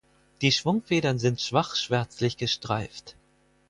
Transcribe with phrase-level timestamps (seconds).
[0.41, 3.15] Die Schwungfedern sind schwach schwärzlich gestreift.